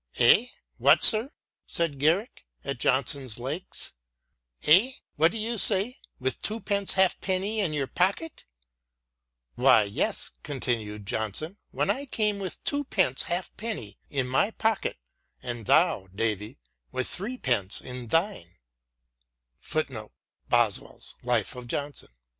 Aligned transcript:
"Eh! 0.17 0.47
what, 0.79 1.03
sir," 1.03 1.31
said 1.67 1.99
Garrick, 1.99 2.47
at 2.63 2.79
Johnson's 2.79 3.37
legs," 3.37 3.93
eh! 4.63 4.93
what 5.15 5.31
do 5.31 5.37
you 5.37 5.59
say, 5.59 5.99
with 6.17 6.41
twopence 6.41 6.93
halfpenny 6.93 7.59
in 7.59 7.71
your 7.71 7.85
podcet?"" 7.85 8.43
Why 9.53 9.83
yes," 9.83 10.31
continued 10.41 11.05
Johnson," 11.05 11.59
when 11.69 11.91
I 11.91 12.07
came 12.07 12.39
with 12.39 12.63
twopence 12.63 13.21
halfpenny 13.27 13.99
in 14.09 14.27
my 14.27 14.49
pocket 14.49 14.97
and 15.43 15.67
thou, 15.67 16.07
Davy, 16.07 16.57
with 16.91 17.07
three 17.07 17.33
halfpence 17.37 17.79
in 17.79 18.07
thine." 18.07 18.57